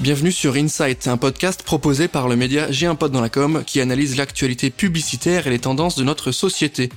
[0.00, 3.12] Bienvenue sur Insight, un podcast proposé par le média J'ai un pote
[3.66, 6.88] qui analyse l'actualité publicitaire et les tendances de notre société.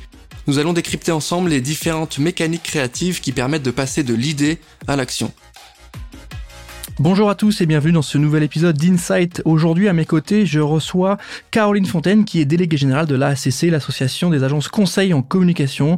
[0.46, 4.96] Nous allons décrypter ensemble les différentes mécaniques créatives qui permettent de passer de l'idée à
[4.96, 5.34] l'action.
[7.00, 9.42] Bonjour à tous et bienvenue dans ce nouvel épisode d'Insight.
[9.46, 11.18] Aujourd'hui à mes côtés, je reçois
[11.50, 15.98] Caroline Fontaine qui est déléguée générale de l'ACC, l'association des agences conseils en communication.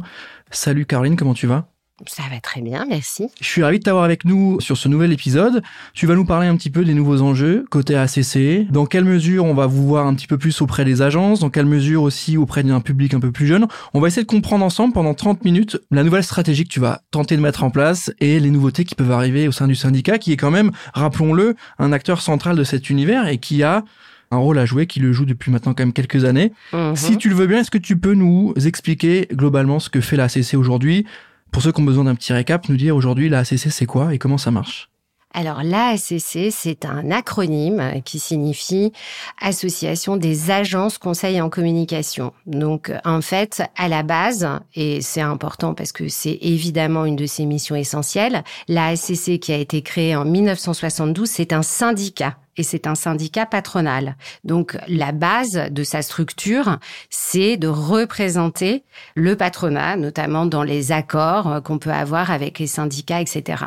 [0.50, 1.68] Salut Caroline, comment tu vas?
[2.06, 3.28] Ça va très bien, merci.
[3.40, 5.62] Je suis ravi de t'avoir avec nous sur ce nouvel épisode.
[5.94, 9.44] Tu vas nous parler un petit peu des nouveaux enjeux côté ACC, dans quelle mesure
[9.44, 12.36] on va vous voir un petit peu plus auprès des agences, dans quelle mesure aussi
[12.36, 13.68] auprès d'un public un peu plus jeune?
[13.94, 17.02] On va essayer de comprendre ensemble pendant 30 minutes la nouvelle stratégie que tu vas
[17.12, 20.18] tenter de mettre en place et les nouveautés qui peuvent arriver au sein du syndicat,
[20.18, 23.84] qui est quand même, rappelons-le, un acteur central de cet univers et qui a
[24.32, 26.52] un rôle à jouer, qui le joue depuis maintenant quand même quelques années.
[26.72, 26.96] Mhm.
[26.96, 30.16] Si tu le veux bien, est-ce que tu peux nous expliquer globalement ce que fait
[30.16, 31.06] la ACC aujourd'hui?
[31.54, 34.18] Pour ceux qui ont besoin d'un petit récap, nous dire aujourd'hui la c'est quoi et
[34.18, 34.90] comment ça marche?
[35.32, 38.92] Alors l'ACC, c'est un acronyme qui signifie
[39.40, 42.32] Association des agences conseils en communication.
[42.46, 47.26] Donc en fait, à la base, et c'est important parce que c'est évidemment une de
[47.26, 52.86] ses missions essentielles, l'ACC qui a été créée en 1972, c'est un syndicat et c'est
[52.86, 54.16] un syndicat patronal.
[54.44, 56.78] Donc la base de sa structure,
[57.10, 62.66] c'est de représenter le patronat, notamment dans les accords euh, qu'on peut avoir avec les
[62.66, 63.64] syndicats, etc.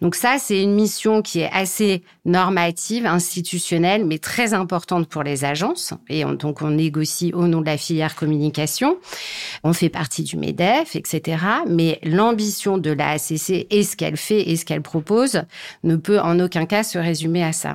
[0.00, 5.44] Donc ça, c'est une mission qui est assez normative, institutionnelle, mais très importante pour les
[5.44, 5.94] agences.
[6.08, 8.98] Et donc on négocie au nom de la filière communication.
[9.64, 11.44] On fait partie du MEDEF, etc.
[11.66, 15.42] Mais l'ambition de la ACC et ce qu'elle fait et ce qu'elle propose
[15.84, 17.74] ne peut en aucun cas se résumer à ça.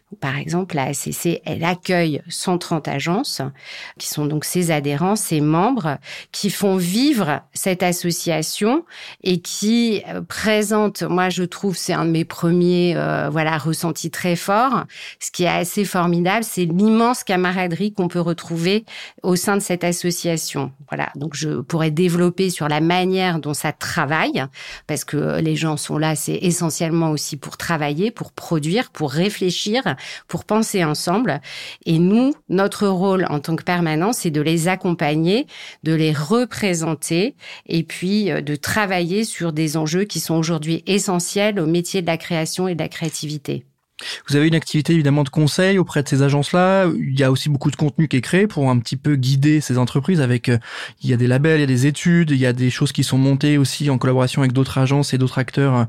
[0.19, 3.41] Par exemple, la ACC, elle accueille 130 agences
[3.97, 5.97] qui sont donc ses adhérents, ses membres,
[6.31, 8.85] qui font vivre cette association
[9.23, 14.11] et qui euh, présentent, moi je trouve, c'est un de mes premiers euh, voilà ressentis
[14.11, 14.83] très forts.
[15.19, 18.85] Ce qui est assez formidable, c'est l'immense camaraderie qu'on peut retrouver
[19.23, 20.71] au sein de cette association.
[20.89, 24.43] Voilà, donc je pourrais développer sur la manière dont ça travaille,
[24.87, 29.95] parce que les gens sont là, c'est essentiellement aussi pour travailler, pour produire, pour réfléchir
[30.27, 31.41] pour penser ensemble.
[31.85, 35.47] Et nous, notre rôle en tant que permanent, c'est de les accompagner,
[35.83, 37.35] de les représenter
[37.67, 42.07] et puis euh, de travailler sur des enjeux qui sont aujourd'hui essentiels au métier de
[42.07, 43.65] la création et de la créativité.
[44.27, 46.87] Vous avez une activité évidemment de conseil auprès de ces agences-là.
[46.97, 49.61] Il y a aussi beaucoup de contenu qui est créé pour un petit peu guider
[49.61, 50.57] ces entreprises avec, euh,
[51.03, 52.91] il y a des labels, il y a des études, il y a des choses
[52.91, 55.87] qui sont montées aussi en collaboration avec d'autres agences et d'autres acteurs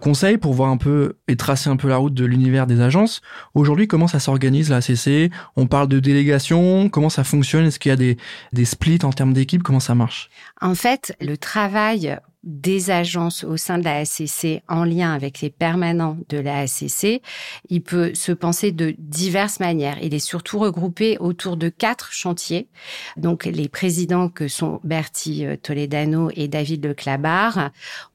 [0.00, 3.20] conseils pour voir un peu et tracer un peu la route de l'univers des agences.
[3.54, 7.66] Aujourd'hui, comment ça s'organise la CC On parle de délégation, comment ça fonctionne?
[7.66, 8.16] Est-ce qu'il y a des,
[8.52, 9.62] des splits en termes d'équipe?
[9.62, 10.30] Comment ça marche?
[10.60, 15.50] En fait, le travail des agences au sein de la ACC en lien avec les
[15.50, 17.20] permanents de la ACC,
[17.68, 19.98] il peut se penser de diverses manières.
[20.00, 22.68] Il est surtout regroupé autour de quatre chantiers.
[23.16, 27.70] Donc, les présidents que sont Bertie euh, Toledano et David Leclabar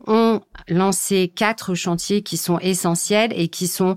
[0.07, 3.95] ont lancé quatre chantiers qui sont essentiels et qui sont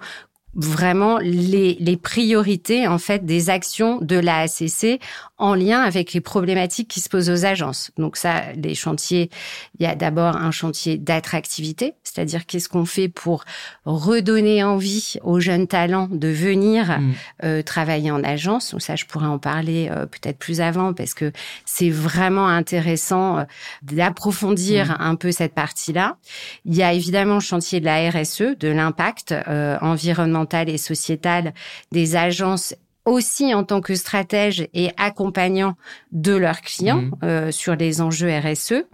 [0.57, 5.01] vraiment les, les priorités en fait des actions de la ACC
[5.37, 7.91] en lien avec les problématiques qui se posent aux agences.
[7.99, 9.31] Donc ça, les chantiers,
[9.79, 13.45] il y a d'abord un chantier d'attractivité, c'est-à-dire qu'est-ce qu'on fait pour
[13.85, 17.13] redonner envie aux jeunes talents de venir mm.
[17.45, 18.71] euh, travailler en agence.
[18.71, 21.33] Donc ça, je pourrais en parler euh, peut-être plus avant parce que
[21.65, 23.45] c'est vraiment intéressant euh,
[23.83, 24.97] d'approfondir mm.
[25.01, 26.17] un peu cette partie-là.
[26.65, 29.35] Il y a évidemment le chantier de la RSE, de l'impact
[29.81, 31.55] environnemental et sociétal
[31.93, 32.75] des agences
[33.05, 35.77] aussi en tant que stratège et accompagnant
[36.13, 37.13] de leurs clients mmh.
[37.23, 38.85] euh, sur les enjeux RSE.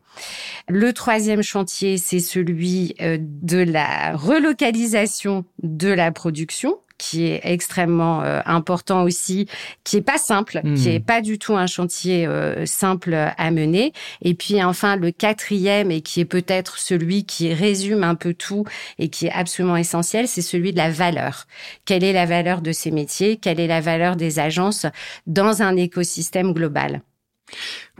[0.69, 8.22] Le troisième chantier, c'est celui euh, de la relocalisation de la production qui est extrêmement
[8.22, 9.47] euh, important aussi,
[9.84, 10.93] qui est pas simple, qui hmm.
[10.93, 13.93] est pas du tout un chantier euh, simple à mener.
[14.21, 18.65] Et puis enfin le quatrième et qui est peut-être celui qui résume un peu tout
[18.98, 21.47] et qui est absolument essentiel, c'est celui de la valeur.
[21.86, 23.39] Quelle est la valeur de ces métiers?
[23.39, 24.84] Quelle est la valeur des agences
[25.27, 27.01] dans un écosystème global?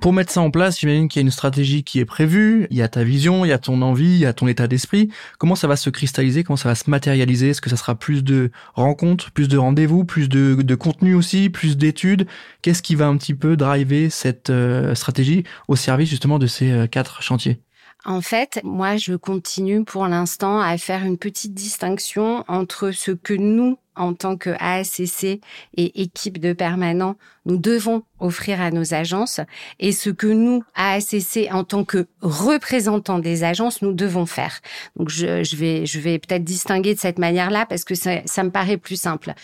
[0.01, 2.77] Pour mettre ça en place, j'imagine qu'il y a une stratégie qui est prévue, il
[2.77, 5.11] y a ta vision, il y a ton envie, il y a ton état d'esprit.
[5.39, 6.43] Comment ça va se cristalliser?
[6.43, 7.51] Comment ça va se matérialiser?
[7.51, 11.77] Est-ce que ça sera plus de rencontres, plus de rendez-vous, plus de, contenu aussi, plus
[11.77, 12.27] d'études?
[12.63, 16.71] Qu'est-ce qui va un petit peu driver cette euh, stratégie au service justement de ces
[16.71, 17.61] euh, quatre chantiers?
[18.07, 23.35] En fait, moi, je continue pour l'instant à faire une petite distinction entre ce que
[23.35, 25.41] nous, en tant que ASCC
[25.77, 29.41] et équipe de permanents, nous devons offrir à nos agences
[29.79, 34.61] et ce que nous, ASCC, en tant que représentants des agences, nous devons faire.
[34.97, 38.43] Donc, je, je vais, je vais peut-être distinguer de cette manière-là parce que ça, ça
[38.43, 39.35] me paraît plus simple.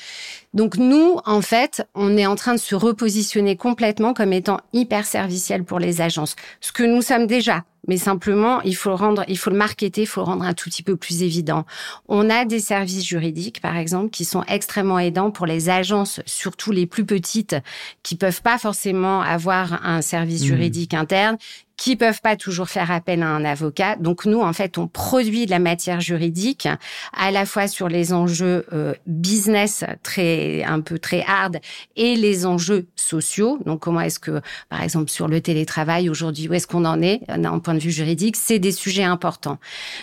[0.54, 5.04] Donc, nous, en fait, on est en train de se repositionner complètement comme étant hyper
[5.04, 6.36] serviciel pour les agences.
[6.60, 10.02] Ce que nous sommes déjà mais simplement il faut le rendre, il faut le marketer,
[10.02, 11.64] il faut le rendre un tout petit peu plus évident.
[12.08, 16.72] On a des services juridiques, par exemple, qui sont extrêmement aidants pour les agences, surtout
[16.72, 17.56] les plus petites,
[18.02, 20.46] qui peuvent pas forcément avoir un service mmh.
[20.46, 21.36] juridique interne,
[21.76, 23.96] qui peuvent pas toujours faire appel à un avocat.
[23.96, 26.68] Donc nous, en fait, on produit de la matière juridique
[27.12, 31.58] à la fois sur les enjeux euh, business très un peu très hard
[31.96, 33.58] et les enjeux sociaux.
[33.66, 37.20] Donc comment est-ce que, par exemple, sur le télétravail aujourd'hui, où est-ce qu'on en est
[37.28, 38.36] d'un point de vue juridique?
[38.36, 39.58] C'est des sujets importants.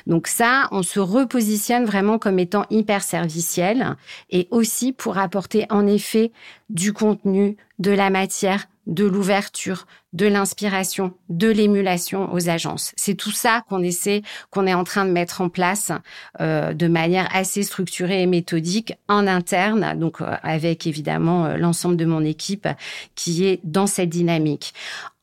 [0.08, 3.96] Donc ça, on se repositionne vraiment comme étant hyper serviciel
[4.30, 6.32] et aussi pour apporter en effet
[6.70, 12.94] du contenu, de la matière, de l'ouverture, de l'inspiration, de l'émulation aux agences.
[12.96, 14.22] C'est tout ça qu'on essaie,
[14.52, 15.92] qu'on est en train de mettre en place
[16.40, 21.98] euh, de manière assez structurée et méthodique en interne, donc euh, avec évidemment euh, l'ensemble
[21.98, 22.68] de mon équipe
[23.16, 24.74] qui est dans cette dynamique.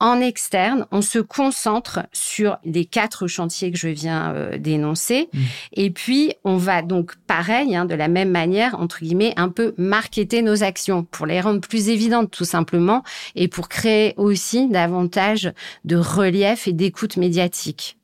[0.02, 5.38] En externe, on se concentre sur les quatre chantiers que je viens d'énoncer, mmh.
[5.74, 9.74] et puis on va donc pareil, hein, de la même manière entre guillemets, un peu
[9.76, 13.02] marketer nos actions pour les rendre plus évidentes tout simplement,
[13.36, 15.52] et pour créer aussi davantage
[15.84, 17.98] de relief et d'écoute médiatique.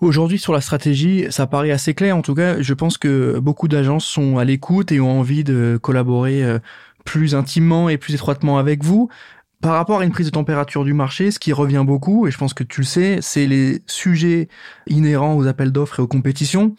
[0.00, 2.16] Aujourd'hui, sur la stratégie, ça paraît assez clair.
[2.16, 5.78] En tout cas, je pense que beaucoup d'agences sont à l'écoute et ont envie de
[5.80, 6.58] collaborer euh,
[7.04, 9.08] plus intimement et plus étroitement avec vous.
[9.62, 12.36] Par rapport à une prise de température du marché, ce qui revient beaucoup, et je
[12.36, 14.48] pense que tu le sais, c'est les sujets
[14.86, 16.76] inhérents aux appels d'offres et aux compétitions.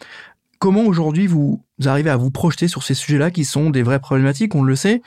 [0.58, 4.54] Comment aujourd'hui vous arrivez à vous projeter sur ces sujets-là qui sont des vraies problématiques,
[4.54, 5.02] on le sait,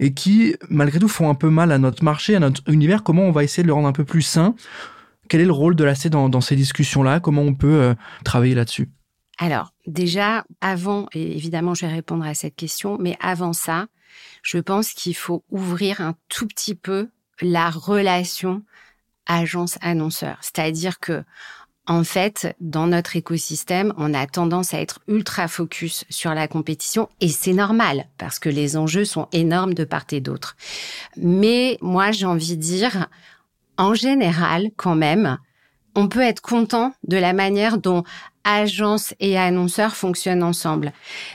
[0.00, 3.04] et qui malgré tout font un peu mal à notre marché, à notre univers.
[3.04, 4.54] Comment on va essayer de le rendre un peu plus sain?
[5.28, 7.20] Quel est le rôle de l'AC dans, dans ces discussions-là?
[7.20, 7.94] Comment on peut euh,
[8.24, 8.90] travailler là-dessus?
[9.38, 13.86] Alors, déjà, avant, et évidemment, je vais répondre à cette question, mais avant ça,
[14.42, 17.08] je pense qu'il faut ouvrir un tout petit peu
[17.40, 18.62] la relation
[19.26, 20.38] agence-annonceur.
[20.40, 21.22] C'est-à-dire que,
[21.86, 27.08] en fait, dans notre écosystème, on a tendance à être ultra focus sur la compétition
[27.20, 30.56] et c'est normal parce que les enjeux sont énormes de part et d'autre.
[31.16, 33.06] Mais moi, j'ai envie de dire,
[33.78, 35.38] en général, quand même,
[35.94, 38.02] on peut être content de la manière dont
[38.46, 40.92] agences et annonceurs fonctionnent ensemble.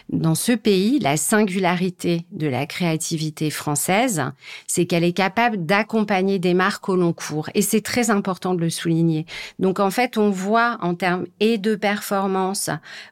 [0.10, 4.24] Dans ce pays, la singularité de la créativité française,
[4.66, 7.50] c'est qu'elle est capable d'accompagner des marques au long cours.
[7.54, 9.26] Et c'est très important de le souligner.
[9.60, 12.70] Donc en fait, on voit en termes et de performance,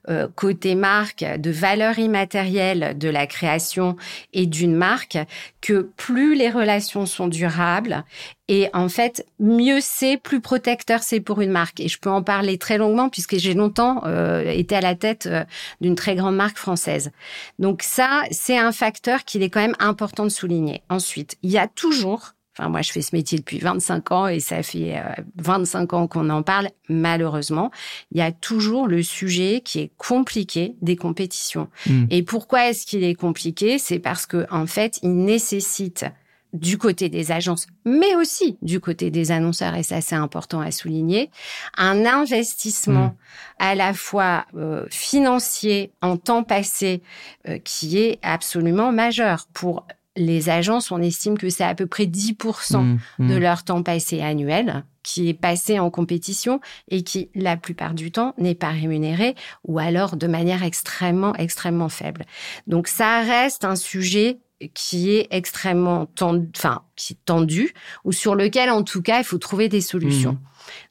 [0.09, 3.97] euh, côté marque, de valeur immatérielle de la création
[4.33, 5.17] et d'une marque,
[5.61, 8.05] que plus les relations sont durables
[8.49, 11.79] et en fait, mieux c'est, plus protecteur c'est pour une marque.
[11.79, 15.27] Et je peux en parler très longuement puisque j'ai longtemps euh, était à la tête
[15.27, 15.45] euh,
[15.81, 17.11] d'une très grande marque française.
[17.59, 20.81] Donc ça, c'est un facteur qu'il est quand même important de souligner.
[20.89, 24.41] Ensuite, il y a toujours Enfin, moi, je fais ce métier depuis 25 ans et
[24.41, 25.01] ça fait
[25.37, 26.67] 25 euh, ans qu'on en parle.
[26.89, 27.71] Malheureusement,
[28.11, 31.69] il y a toujours le sujet qui est compliqué des compétitions.
[31.85, 32.07] Hmm.
[32.09, 33.77] Et pourquoi est-ce qu'il est compliqué?
[33.77, 36.05] C'est parce que en fait, il nécessite
[36.53, 40.71] du côté des agences, mais aussi du côté des annonceurs, et ça c'est important à
[40.71, 41.29] souligner,
[41.77, 43.15] un investissement mmh.
[43.59, 47.01] à la fois euh, financier en temps passé
[47.47, 49.47] euh, qui est absolument majeur.
[49.53, 53.29] Pour les agences, on estime que c'est à peu près 10% mmh, mmh.
[53.29, 58.11] de leur temps passé annuel qui est passé en compétition et qui, la plupart du
[58.11, 62.25] temps, n'est pas rémunéré ou alors de manière extrêmement, extrêmement faible.
[62.67, 64.39] Donc ça reste un sujet
[64.73, 67.73] qui est extrêmement tendu, enfin, qui est tendu,
[68.03, 70.33] ou sur lequel, en tout cas, il faut trouver des solutions.
[70.33, 70.39] Mmh.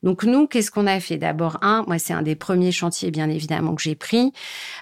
[0.03, 1.19] Donc nous, qu'est-ce qu'on a fait?
[1.19, 4.33] D'abord, un, moi c'est un des premiers chantiers bien évidemment que j'ai pris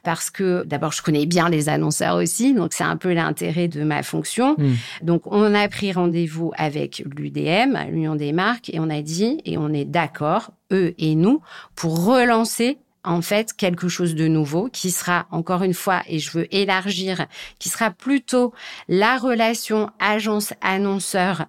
[0.04, 3.82] parce que d'abord je connais bien les annonceurs aussi, donc c'est un peu l'intérêt de
[3.82, 4.54] ma fonction.
[4.56, 4.72] Mmh.
[5.02, 9.58] Donc on a pris rendez-vous avec l'UDM, l'Union des marques, et on a dit et
[9.58, 11.42] on est d'accord, eux et nous,
[11.74, 16.30] pour relancer en fait quelque chose de nouveau qui sera encore une fois et je
[16.32, 17.26] veux élargir
[17.58, 18.52] qui sera plutôt
[18.88, 21.46] la relation agence annonceur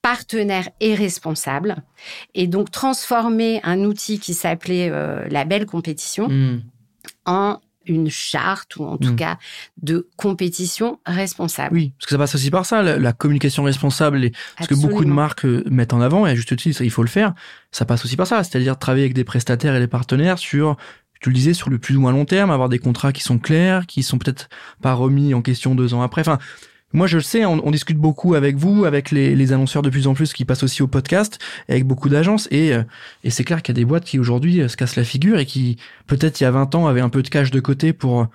[0.00, 1.76] partenaire et responsable
[2.34, 6.62] et donc transformer un outil qui s'appelait euh, la belle compétition mmh.
[7.26, 9.16] en une charte ou en tout mm.
[9.16, 9.38] cas
[9.82, 11.74] de compétition responsable.
[11.74, 15.04] Oui, parce que ça passe aussi par ça, la, communication responsable, et, parce que beaucoup
[15.04, 17.34] de marques euh, mettent en avant, et à juste titre, il faut le faire,
[17.70, 20.76] ça passe aussi par ça, c'est-à-dire travailler avec des prestataires et des partenaires sur
[21.20, 23.38] tu le disais, sur le plus ou moins long terme, avoir des contrats qui sont
[23.38, 24.48] clairs, qui sont peut-être
[24.82, 26.20] pas remis en question deux ans après.
[26.20, 26.38] Enfin,
[26.96, 30.14] moi, je le sais, on, discute beaucoup avec vous, avec les, annonceurs de plus en
[30.14, 31.38] plus qui passent aussi au podcast,
[31.68, 32.48] avec beaucoup d'agences.
[32.50, 32.84] Et, euh,
[33.22, 35.38] et c'est clair qu'il y a des boîtes qui aujourd'hui euh, se cassent la figure
[35.38, 35.76] et qui,
[36.06, 38.28] peut-être il y a 20 ans, avaient un peu de cash de côté pour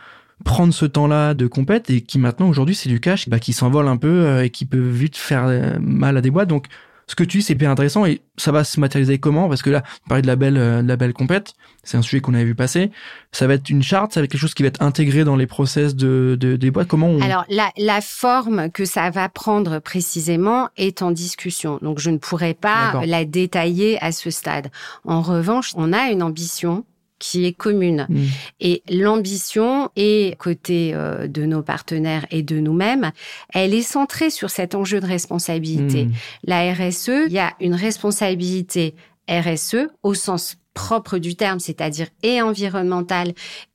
[0.45, 3.87] prendre ce temps-là de compète et qui maintenant, aujourd'hui, c'est du cash bah, qui s'envole
[3.87, 6.49] un peu et qui peut vite faire mal à des boîtes.
[6.49, 6.67] Donc,
[7.11, 9.49] ce que tu dis, c'est hyper intéressant et ça va se matérialiser comment?
[9.49, 12.01] Parce que là, on parlait de la belle, euh, de la belle compète, c'est un
[12.01, 12.89] sujet qu'on avait vu passer.
[13.33, 15.35] Ça va être une charte, ça va être quelque chose qui va être intégré dans
[15.35, 16.87] les process de, de des boîtes.
[16.87, 17.19] Comment on...
[17.21, 21.79] Alors, la, la forme que ça va prendre précisément est en discussion.
[21.81, 24.71] Donc, je ne pourrais pas la détailler à ce stade.
[25.03, 26.85] En revanche, on a une ambition
[27.21, 28.07] qui est commune.
[28.09, 28.25] Mm.
[28.59, 33.11] Et l'ambition, et côté euh, de nos partenaires et de nous-mêmes,
[33.53, 36.05] elle est centrée sur cet enjeu de responsabilité.
[36.05, 36.11] Mm.
[36.45, 38.95] La RSE, il y a une responsabilité
[39.29, 43.33] RSE au sens propre du terme, c'est-à-dire et environnementale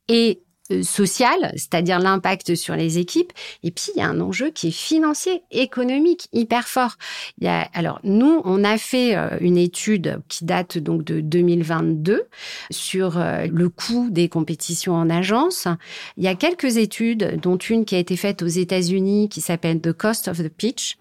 [0.08, 0.40] et
[0.82, 3.32] social, c'est-à-dire l'impact sur les équipes.
[3.62, 6.96] Et puis, il y a un enjeu qui est financier, économique, hyper fort.
[7.38, 11.20] Il y a, alors, nous, on a fait euh, une étude qui date donc de
[11.20, 12.24] 2022
[12.70, 15.68] sur euh, le coût des compétitions en agence.
[16.16, 19.80] Il y a quelques études, dont une qui a été faite aux États-Unis qui s'appelle
[19.80, 20.96] The Cost of the Pitch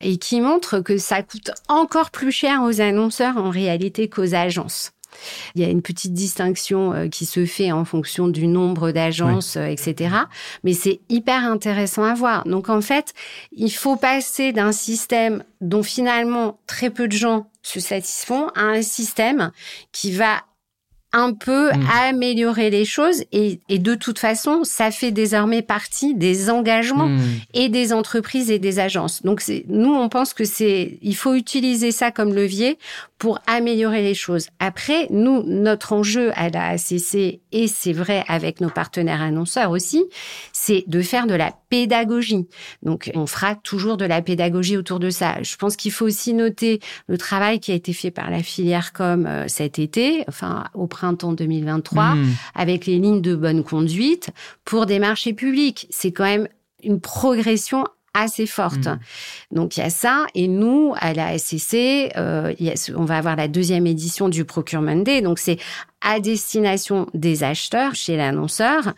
[0.00, 4.92] et qui montre que ça coûte encore plus cher aux annonceurs en réalité qu'aux agences.
[5.54, 9.56] Il y a une petite distinction euh, qui se fait en fonction du nombre d'agences,
[9.56, 10.14] euh, etc.
[10.64, 12.44] Mais c'est hyper intéressant à voir.
[12.44, 13.14] Donc en fait,
[13.52, 18.82] il faut passer d'un système dont finalement très peu de gens se satisfont à un
[18.82, 19.50] système
[19.92, 20.42] qui va
[21.12, 21.86] un peu mmh.
[22.06, 27.20] améliorer les choses et, et, de toute façon, ça fait désormais partie des engagements mmh.
[27.54, 29.22] et des entreprises et des agences.
[29.22, 32.78] Donc nous, on pense que c'est, il faut utiliser ça comme levier
[33.18, 34.48] pour améliorer les choses.
[34.60, 40.04] Après, nous, notre enjeu à la ACC, et c'est vrai avec nos partenaires annonceurs aussi,
[40.52, 42.46] c'est de faire de la pédagogie.
[42.82, 45.42] Donc, on fera toujours de la pédagogie autour de ça.
[45.42, 48.92] Je pense qu'il faut aussi noter le travail qui a été fait par la filière
[48.92, 50.64] com euh, cet été, enfin
[50.98, 52.26] printemps 2023, mmh.
[52.56, 54.30] avec les lignes de bonne conduite
[54.64, 55.86] pour des marchés publics.
[55.90, 56.48] C'est quand même
[56.82, 58.86] une progression assez forte.
[58.86, 58.98] Mmh.
[59.52, 62.52] Donc il y a ça et nous à la SCC, euh,
[62.96, 65.20] on va avoir la deuxième édition du Procurement Day.
[65.20, 65.58] Donc c'est
[66.00, 68.92] à destination des acheteurs chez l'annonceur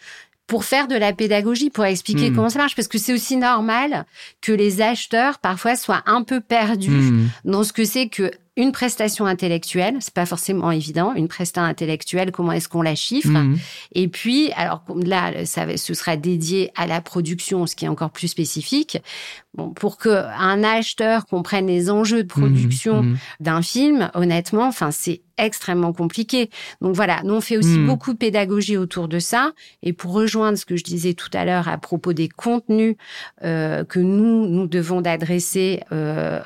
[0.46, 2.34] pour faire de la pédagogie, pour expliquer mmh.
[2.34, 4.06] comment ça marche, parce que c'est aussi normal
[4.40, 7.28] que les acheteurs parfois soient un peu perdus mmh.
[7.44, 11.14] dans ce que c'est que une prestation intellectuelle, c'est pas forcément évident.
[11.14, 13.28] Une prestation intellectuelle, comment est-ce qu'on la chiffre?
[13.28, 13.58] Mhm.
[13.92, 18.10] Et puis, alors là, ça, ce sera dédié à la production, ce qui est encore
[18.10, 18.98] plus spécifique.
[19.54, 23.10] Bon, pour que un acheteur comprenne les enjeux de production mhm.
[23.10, 23.18] Mhm.
[23.40, 26.50] d'un film, honnêtement, enfin, c'est extrêmement compliqué.
[26.80, 29.52] Donc voilà, nous on fait aussi beaucoup de pédagogie autour de ça.
[29.82, 32.96] Et pour rejoindre ce que je disais tout à l'heure à propos des contenus
[33.42, 36.40] euh, que nous nous devons d'adresser euh,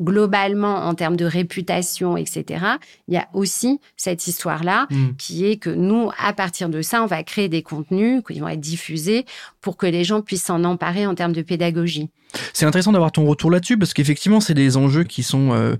[0.00, 2.64] globalement en termes de réputation, etc.,
[3.08, 5.16] il y a aussi cette histoire-là mm.
[5.18, 8.48] qui est que nous, à partir de ça, on va créer des contenus qui vont
[8.48, 9.26] être diffusés
[9.60, 12.10] pour que les gens puissent s'en emparer en termes de pédagogie.
[12.52, 15.76] C'est intéressant d'avoir ton retour là-dessus parce qu'effectivement, c'est des enjeux qui sont euh,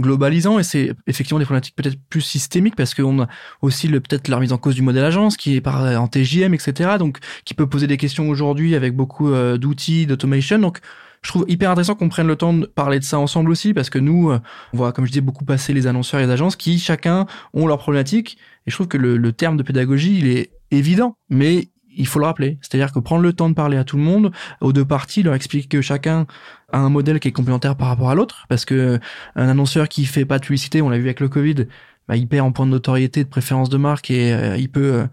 [0.00, 3.28] globalisants et c'est effectivement des problématiques peut-être plus systémiques parce qu'on a
[3.62, 6.54] aussi le peut-être la remise en cause du modèle agence qui est par en TJM
[6.54, 10.78] etc donc qui peut poser des questions aujourd'hui avec beaucoup euh, d'outils d'automation donc
[11.22, 13.90] je trouve hyper intéressant qu'on prenne le temps de parler de ça ensemble aussi, parce
[13.90, 14.40] que nous, euh,
[14.72, 17.66] on voit, comme je disais, beaucoup passer les annonceurs et les agences qui, chacun, ont
[17.66, 18.38] leurs problématiques.
[18.66, 22.24] Et je trouve que le, terme de pédagogie, il est évident, mais il faut le
[22.24, 22.58] rappeler.
[22.62, 25.34] C'est-à-dire que prendre le temps de parler à tout le monde, aux deux parties, leur
[25.34, 26.26] expliquer que chacun
[26.72, 28.98] a un modèle qui est complémentaire par rapport à l'autre, parce que
[29.36, 31.66] un annonceur qui fait pas de publicité, on l'a vu avec le Covid,
[32.08, 34.94] bah, il perd en point de notoriété, de préférence de marque et euh, il peut
[34.94, 35.06] euh,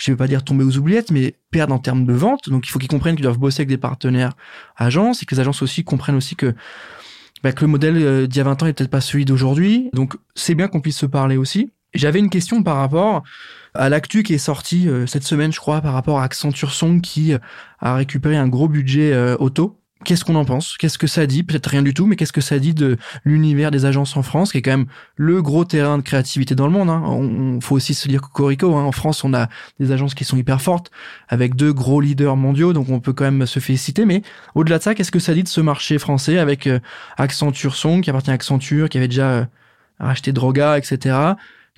[0.00, 2.48] je ne veux pas dire tomber aux oubliettes, mais perdre en termes de vente.
[2.48, 4.32] Donc il faut qu'ils comprennent qu'ils doivent bosser avec des partenaires
[4.76, 6.54] agences et que les agences aussi comprennent aussi que,
[7.42, 9.90] bah, que le modèle euh, d'il y a 20 ans est peut-être pas celui d'aujourd'hui.
[9.92, 11.70] Donc c'est bien qu'on puisse se parler aussi.
[11.92, 13.24] J'avais une question par rapport
[13.74, 17.00] à l'actu qui est sorti euh, cette semaine, je crois, par rapport à Accenture Song
[17.00, 17.38] qui euh,
[17.80, 20.78] a récupéré un gros budget auto Qu'est-ce qu'on en pense?
[20.78, 21.42] Qu'est-ce que ça dit?
[21.42, 24.52] Peut-être rien du tout, mais qu'est-ce que ça dit de l'univers des agences en France,
[24.52, 26.88] qui est quand même le gros terrain de créativité dans le monde.
[26.88, 27.02] Hein?
[27.04, 28.74] On, faut aussi se dire Cocorico.
[28.76, 28.84] Hein.
[28.84, 30.90] En France, on a des agences qui sont hyper fortes,
[31.28, 34.06] avec deux gros leaders mondiaux, donc on peut quand même se féliciter.
[34.06, 34.22] Mais
[34.54, 36.80] au-delà de ça, qu'est-ce que ça dit de ce marché français avec euh,
[37.18, 39.44] Accenture Song, qui appartient à Accenture, qui avait déjà euh,
[39.98, 41.14] racheté Droga, etc.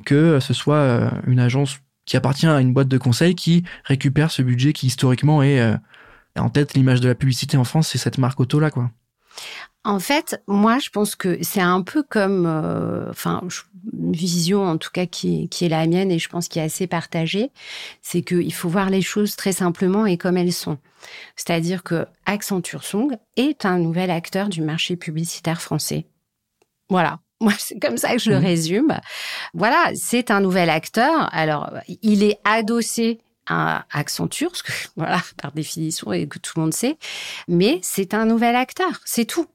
[0.04, 4.30] Que euh, ce soit une agence qui appartient à une boîte de conseil qui récupère
[4.30, 5.76] ce budget qui historiquement est
[6.40, 8.90] en tête, l'image de la publicité en France, c'est cette marque auto là, quoi.
[9.84, 13.42] En fait, moi, je pense que c'est un peu comme, euh, enfin,
[13.92, 16.62] une vision en tout cas qui, qui est la mienne et je pense qui est
[16.62, 17.50] assez partagée,
[18.00, 20.78] c'est qu'il faut voir les choses très simplement et comme elles sont.
[21.34, 26.06] C'est-à-dire que Accenture Song est un nouvel acteur du marché publicitaire français.
[26.88, 27.18] Voilà.
[27.40, 28.44] Moi, c'est comme ça que je le mmh.
[28.44, 29.00] résume.
[29.52, 31.28] Voilà, c'est un nouvel acteur.
[31.34, 31.72] Alors,
[32.02, 36.74] il est adossé à Accenture, ce que, voilà, par définition, et que tout le monde
[36.74, 36.96] sait.
[37.48, 39.46] Mais c'est un nouvel acteur, c'est tout.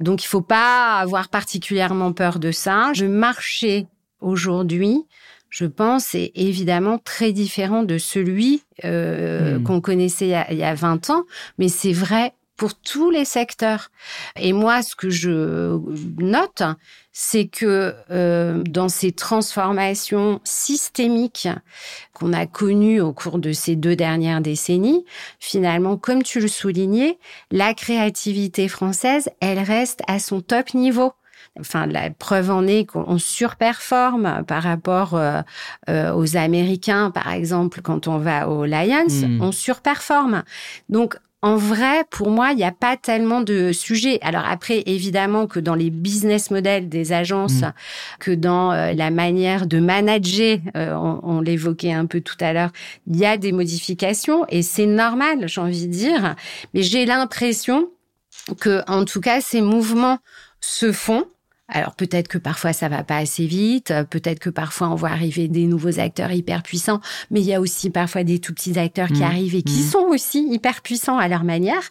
[0.00, 2.92] Donc, il faut pas avoir particulièrement peur de ça.
[2.98, 3.86] Le marché
[4.20, 5.06] aujourd'hui,
[5.48, 9.64] je pense, est évidemment très différent de celui euh, hmm.
[9.64, 11.24] qu'on connaissait il y, a, il y a 20 ans,
[11.58, 13.90] mais c'est vrai pour tous les secteurs.
[14.36, 15.80] Et moi, ce que je
[16.18, 16.62] note,
[17.10, 21.48] c'est que euh, dans ces transformations systémiques
[22.12, 25.06] qu'on a connues au cours de ces deux dernières décennies,
[25.38, 27.18] finalement, comme tu le soulignais,
[27.50, 31.14] la créativité française, elle reste à son top niveau.
[31.58, 35.40] Enfin, la preuve en est qu'on surperforme par rapport euh,
[35.88, 39.40] euh, aux Américains, par exemple, quand on va aux Lions, hmm.
[39.40, 40.42] on surperforme.
[40.90, 44.18] Donc, en vrai, pour moi, il n'y a pas tellement de sujets.
[44.20, 47.72] Alors après, évidemment que dans les business models des agences, mm.
[48.18, 52.70] que dans euh, la manière de manager, euh, on, l'évoquait un peu tout à l'heure,
[53.06, 56.34] il y a des modifications et c'est normal, j'ai envie de dire.
[56.74, 57.88] Mais j'ai l'impression
[58.60, 60.18] que, en tout cas, ces mouvements
[60.60, 61.24] se font
[61.72, 65.48] alors peut-être que parfois ça va pas assez vite, peut-être que parfois on voit arriver
[65.48, 67.00] des nouveaux acteurs hyper puissants,
[67.30, 69.24] mais il y a aussi parfois des tout petits acteurs qui mmh.
[69.24, 69.90] arrivent et qui mmh.
[69.90, 71.82] sont aussi hyper puissants à leur manière.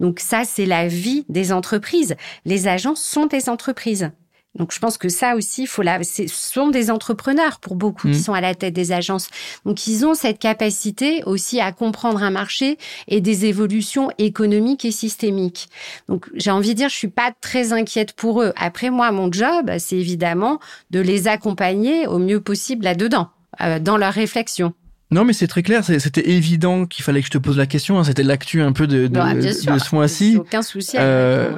[0.00, 2.16] Donc ça, c'est la vie des entreprises.
[2.44, 4.10] Les agences sont des entreprises.
[4.56, 8.18] Donc je pense que ça aussi, faut la, ce sont des entrepreneurs pour beaucoup qui
[8.18, 8.22] mmh.
[8.22, 9.28] sont à la tête des agences.
[9.64, 14.92] Donc ils ont cette capacité aussi à comprendre un marché et des évolutions économiques et
[14.92, 15.68] systémiques.
[16.08, 18.52] Donc j'ai envie de dire, je suis pas très inquiète pour eux.
[18.56, 23.30] Après moi, mon job, c'est évidemment de les accompagner au mieux possible là-dedans,
[23.60, 24.72] euh, dans leur réflexion.
[25.10, 25.84] Non, mais c'est très clair.
[25.84, 27.98] C'était évident qu'il fallait que je te pose la question.
[27.98, 28.04] Hein.
[28.04, 30.36] C'était l'actu un peu de, de, bah, de ce mois-ci.
[30.38, 30.96] Aucun souci.
[30.98, 31.52] Euh,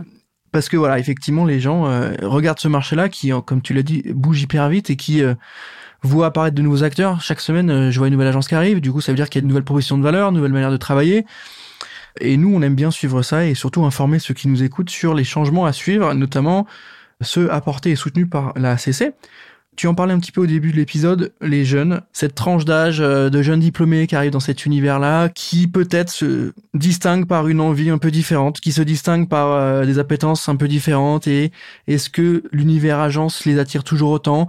[0.53, 4.03] parce que voilà, effectivement, les gens euh, regardent ce marché-là qui, comme tu l'as dit,
[4.15, 5.35] bouge hyper vite et qui euh,
[6.03, 7.21] voit apparaître de nouveaux acteurs.
[7.21, 8.81] Chaque semaine, euh, je vois une nouvelle agence qui arrive.
[8.81, 10.53] Du coup, ça veut dire qu'il y a une nouvelle proposition de valeur, une nouvelle
[10.53, 11.26] manière de travailler.
[12.21, 15.15] Et nous, on aime bien suivre ça et surtout informer ceux qui nous écoutent sur
[15.15, 16.67] les changements à suivre, notamment
[17.21, 19.13] ceux apportés et soutenus par la CC.
[19.76, 23.00] Tu en parlais un petit peu au début de l'épisode, les jeunes, cette tranche d'âge
[23.00, 27.60] euh, de jeunes diplômés qui arrivent dans cet univers-là, qui peut-être se distinguent par une
[27.60, 31.26] envie un peu différente, qui se distinguent par euh, des appétences un peu différentes.
[31.26, 31.52] Et
[31.89, 34.49] est-ce que l'univers agence les attire toujours autant?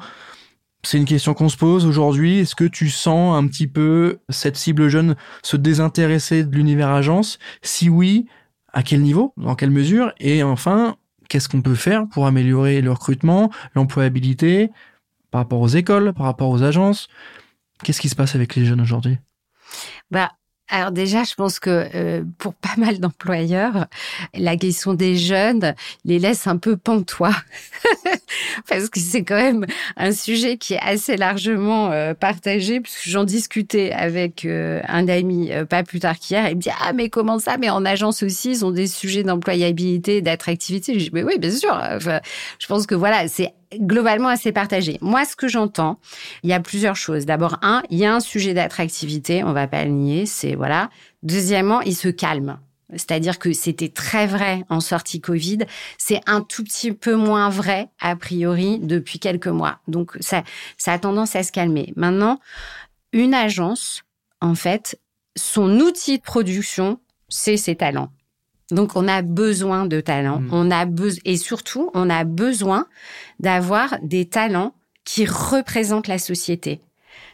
[0.84, 2.40] C'est une question qu'on se pose aujourd'hui.
[2.40, 7.38] Est-ce que tu sens un petit peu cette cible jeune se désintéresser de l'univers agence?
[7.62, 8.28] Si oui,
[8.72, 9.34] à quel niveau?
[9.36, 10.14] Dans quelle mesure?
[10.22, 10.96] Et enfin,
[11.28, 14.70] qu'est-ce qu'on peut faire pour améliorer le recrutement, l'employabilité?
[15.32, 17.08] Par rapport aux écoles, par rapport aux agences.
[17.84, 19.18] Qu'est-ce qui se passe avec les jeunes aujourd'hui?
[20.10, 20.32] Bah,
[20.70, 23.88] alors déjà, je pense que euh, pour pas mal d'employeurs,
[24.34, 27.36] la question des jeunes les laisse un peu pantois
[28.70, 32.82] parce que c'est quand même un sujet qui est assez largement euh, partagé.
[32.82, 36.92] Puisque j'en discutais avec euh, un ami pas plus tard qu'hier, il me dit ah
[36.92, 37.58] mais comment ça?
[37.58, 41.00] Mais en agence aussi, ils ont des sujets d'employabilité, d'attractivité.
[41.00, 41.80] Je dis mais oui, bien sûr.
[42.00, 44.98] Je pense que voilà, c'est globalement assez partagé.
[45.02, 46.00] Moi, ce que j'entends,
[46.44, 47.26] il y a plusieurs choses.
[47.26, 50.90] D'abord, un, il y a un sujet d'attractivité, on va pas le nier, c'est voilà.
[51.24, 52.60] Deuxièmement, il se calme.
[52.92, 55.60] C'est-à-dire que c'était très vrai en sortie Covid.
[55.98, 59.80] C'est un tout petit peu moins vrai, a priori, depuis quelques mois.
[59.88, 60.44] Donc, ça,
[60.78, 61.92] ça a tendance à se calmer.
[61.98, 62.40] Maintenant,
[63.12, 64.04] une agence,
[64.40, 65.00] en fait,
[65.36, 68.12] son outil de production, c'est ses talents.
[68.72, 70.50] Donc on a besoin de talents, mm.
[70.52, 72.88] on a besoin et surtout on a besoin
[73.40, 74.74] d'avoir des talents
[75.06, 76.82] qui représentent la société.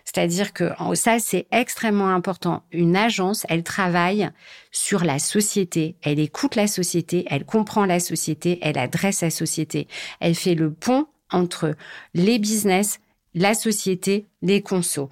[0.06, 2.63] C'est-à-dire que ça c'est extrêmement important.
[2.72, 4.30] Une agence, elle travaille
[4.72, 9.88] sur la société, elle écoute la société, elle comprend la société, elle adresse la société,
[10.19, 11.76] elle fait le pont entre
[12.13, 13.00] les business,
[13.34, 15.10] la société, les consos.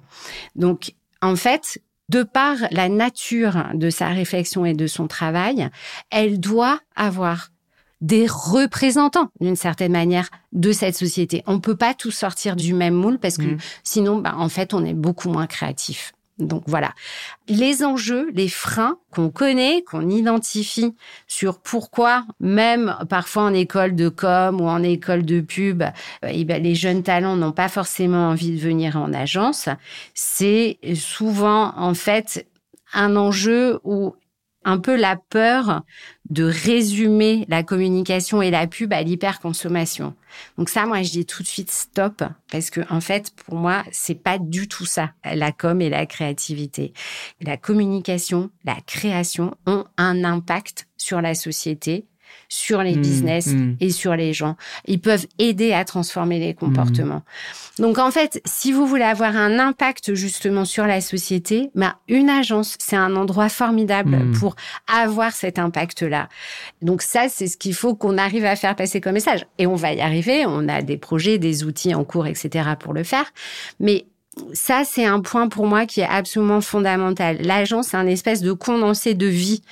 [0.54, 1.80] Donc en fait,
[2.12, 5.70] de par la nature de sa réflexion et de son travail,
[6.10, 7.48] elle doit avoir
[8.02, 11.42] des représentants d'une certaine manière de cette société.
[11.46, 13.58] On peut pas tout sortir du même moule parce que mmh.
[13.82, 16.12] sinon, bah, en fait, on est beaucoup moins créatif.
[16.38, 16.94] Donc voilà,
[17.46, 20.94] les enjeux, les freins qu'on connaît, qu'on identifie
[21.26, 25.82] sur pourquoi même parfois en école de com ou en école de pub,
[26.26, 29.68] eh ben, les jeunes talents n'ont pas forcément envie de venir en agence,
[30.14, 32.46] c'est souvent en fait
[32.94, 34.14] un enjeu où
[34.64, 35.82] un peu la peur
[36.30, 40.14] de résumer la communication et la pub à l'hyperconsommation.
[40.56, 43.84] Donc ça, moi, je dis tout de suite stop parce que en fait, pour moi,
[43.92, 46.92] c'est pas du tout ça la com et la créativité.
[47.40, 52.06] La communication, la création ont un impact sur la société
[52.48, 53.76] sur les mmh, business mmh.
[53.80, 54.56] et sur les gens.
[54.86, 57.22] Ils peuvent aider à transformer les comportements.
[57.78, 57.82] Mmh.
[57.82, 62.28] Donc en fait, si vous voulez avoir un impact justement sur la société, bah, une
[62.28, 66.28] agence, c'est un endroit formidable pour avoir cet impact-là.
[66.82, 69.46] Donc ça, c'est ce qu'il faut qu'on arrive à faire passer comme message.
[69.58, 70.44] Et on va y arriver.
[70.46, 72.70] On a des projets, des outils en cours, etc.
[72.78, 73.32] pour le faire.
[73.80, 74.06] Mais
[74.54, 77.38] ça, c'est un point pour moi qui est absolument fondamental.
[77.42, 79.62] L'agence, c'est un espèce de condensé de vie.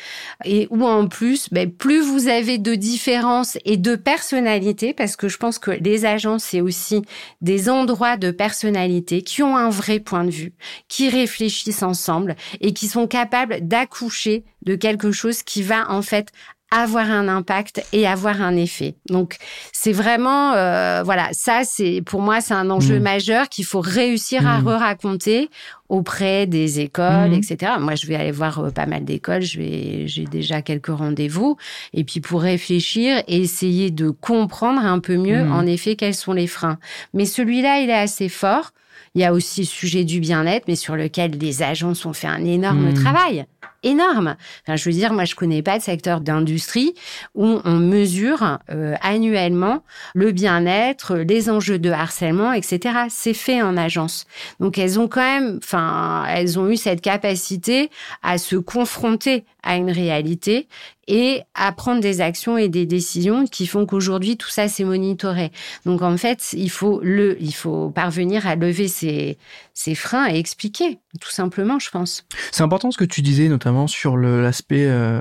[0.45, 5.29] Et où en plus, ben, plus vous avez de différences et de personnalités, parce que
[5.29, 7.03] je pense que les agences, c'est aussi
[7.41, 10.53] des endroits de personnalité qui ont un vrai point de vue,
[10.89, 16.33] qui réfléchissent ensemble et qui sont capables d'accoucher de quelque chose qui va en fait
[16.71, 18.95] avoir un impact et avoir un effet.
[19.09, 19.37] Donc
[19.73, 23.03] c'est vraiment euh, voilà ça c'est pour moi c'est un enjeu mmh.
[23.03, 24.69] majeur qu'il faut réussir à mmh.
[24.69, 25.51] re-raconter
[25.89, 27.35] auprès des écoles, mmh.
[27.35, 27.73] etc.
[27.81, 31.57] Moi je vais aller voir euh, pas mal d'écoles, je vais j'ai déjà quelques rendez-vous
[31.93, 36.33] et puis pour réfléchir et essayer de comprendre un peu mieux en effet quels sont
[36.33, 36.79] les freins.
[37.15, 38.71] Mais celui-là il est assez fort.
[39.15, 42.29] Il y a aussi le sujet du bien-être, mais sur lequel les agences ont fait
[42.29, 43.47] un énorme travail
[43.83, 44.37] énorme.
[44.63, 46.95] Enfin, je veux dire, moi, je connais pas de secteur d'industrie
[47.35, 49.83] où on mesure euh, annuellement
[50.15, 53.07] le bien-être, les enjeux de harcèlement, etc.
[53.09, 54.27] C'est fait en agence.
[54.59, 57.91] Donc, elles ont quand même, enfin, elles ont eu cette capacité
[58.23, 60.69] à se confronter à une réalité
[61.11, 65.51] et à prendre des actions et des décisions qui font qu'aujourd'hui tout ça s'est monitoré.
[65.85, 69.37] Donc en fait, il faut le, il faut parvenir à lever ces,
[69.75, 72.25] ces freins et expliquer, tout simplement, je pense.
[72.53, 75.21] C'est important ce que tu disais, notamment sur l'aspect euh,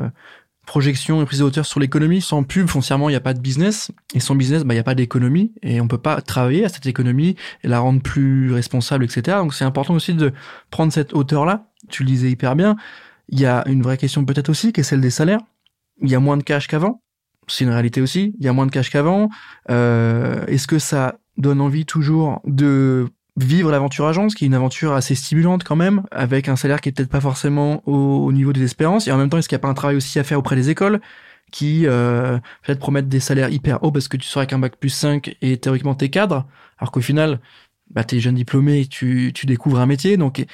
[0.68, 2.22] projection et prise de sur l'économie.
[2.22, 3.90] Sans pub, foncièrement, il n'y a pas de business.
[4.14, 5.52] Et sans business, bah, il n'y a pas d'économie.
[5.64, 9.38] Et on peut pas travailler à cette économie et la rendre plus responsable, etc.
[9.38, 10.34] Donc c'est important aussi de
[10.70, 11.66] prendre cette hauteur-là.
[11.90, 12.76] Tu le disais hyper bien.
[13.30, 15.42] Il y a une vraie question peut-être aussi, qui est celle des salaires.
[16.02, 17.02] Il y a moins de cash qu'avant.
[17.48, 18.34] C'est une réalité aussi.
[18.40, 19.30] Il y a moins de cash qu'avant.
[19.70, 23.08] Euh, Est-ce que ça donne envie toujours de
[23.38, 26.90] vivre l'aventure agence, qui est une aventure assez stimulante quand même, avec un salaire qui
[26.90, 29.08] est peut-être pas forcément au, niveau des espérances?
[29.08, 30.56] Et en même temps, est-ce qu'il n'y a pas un travail aussi à faire auprès
[30.56, 31.00] des écoles
[31.52, 34.76] qui euh, peut-être promettent des salaires hyper hauts parce que tu seras avec un bac
[34.76, 36.46] plus 5 et théoriquement t'es cadre,
[36.78, 37.40] alors qu'au final,
[37.90, 40.18] bah, t'es jeune diplômé, tu, tu découvres un métier.
[40.18, 40.46] Donc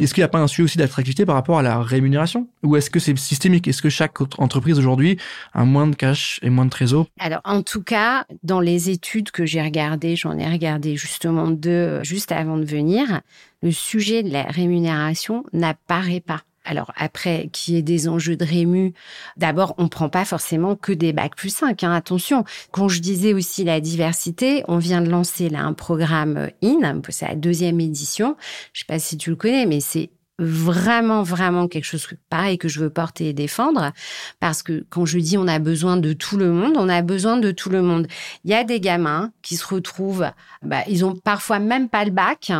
[0.00, 2.48] est-ce qu'il n'y a pas un sujet aussi d'attractivité par rapport à la rémunération?
[2.62, 3.68] Ou est-ce que c'est systémique?
[3.68, 5.18] Est-ce que chaque entreprise aujourd'hui
[5.52, 7.06] a moins de cash et moins de trésor?
[7.18, 11.70] Alors, en tout cas, dans les études que j'ai regardées, j'en ai regardé justement deux
[11.70, 13.20] euh, juste avant de venir,
[13.62, 16.40] le sujet de la rémunération n'apparaît pas.
[16.70, 18.94] Alors après, qui est des enjeux de rému,
[19.36, 22.44] d'abord, on prend pas forcément que des bacs plus 5, hein, attention.
[22.70, 27.26] Quand je disais aussi la diversité, on vient de lancer là un programme IN, c'est
[27.26, 28.36] la deuxième édition.
[28.72, 32.68] Je sais pas si tu le connais, mais c'est vraiment, vraiment quelque chose pareil que
[32.68, 33.92] je veux porter et défendre.
[34.40, 37.36] Parce que quand je dis on a besoin de tout le monde, on a besoin
[37.36, 38.06] de tout le monde.
[38.44, 40.30] Il y a des gamins qui se retrouvent,
[40.62, 42.50] bah, ils ont parfois même pas le bac.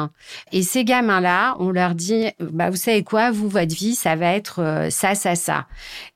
[0.53, 4.35] Et ces gamins-là, on leur dit, bah, vous savez quoi, vous, votre vie, ça va
[4.35, 5.66] être euh, ça, ça, ça.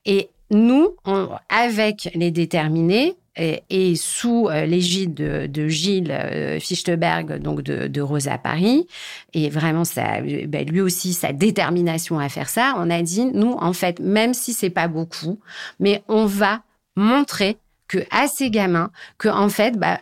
[0.04, 7.62] Et nous, on, avec les déterminés, et, sous euh, l'égide de, Gilles euh, Fichtenberg, donc
[7.62, 8.86] de, Rosa Paris,
[9.32, 13.52] et vraiment ça, ben, lui aussi sa détermination à faire ça, on a dit nous
[13.52, 15.40] en fait même si c'est pas beaucoup,
[15.80, 16.62] mais on va
[16.96, 17.56] montrer
[17.88, 20.00] que à ces gamins que en fait bah,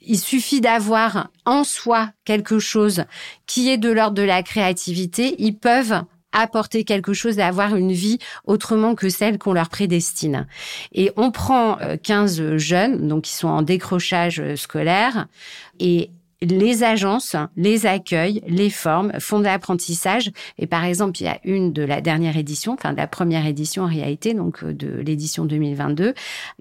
[0.00, 3.04] il suffit d'avoir en soi quelque chose
[3.46, 7.92] qui est de l'ordre de la créativité, ils peuvent apporter quelque chose et avoir une
[7.92, 10.46] vie autrement que celle qu'on leur prédestine.
[10.92, 15.26] Et on prend 15 euh, jeunes, donc qui sont en décrochage euh, scolaire,
[15.78, 16.10] et
[16.42, 20.30] les agences les accueillent, les forment, font de l'apprentissage.
[20.58, 23.46] Et par exemple, il y a une de la dernière édition, enfin de la première
[23.46, 26.14] édition en réalité, donc euh, de l'édition 2022,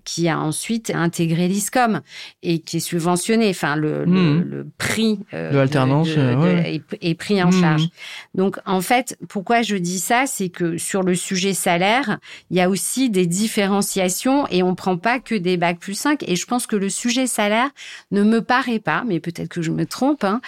[0.04, 2.02] qui a ensuite intégré l'ISCOM
[2.44, 3.50] et qui est subventionné.
[3.50, 4.42] Enfin, le, le, mmh.
[4.42, 7.62] le, prix euh, de l'alternance euh, est, pris en mmh.
[7.62, 7.88] charge.
[8.36, 12.62] Donc, en fait, pourquoi je dis ça, c'est que sur le sujet salaire, il y
[12.62, 16.24] a aussi des différenciations et on prend pas que des bacs plus 5.
[16.28, 17.70] Et je pense que le sujet salaire
[18.12, 20.42] ne me paraît pas, mais peut-être que je me trompe, hein,